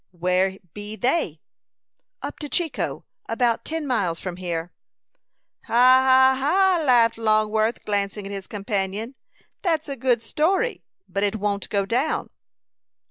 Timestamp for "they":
0.95-1.41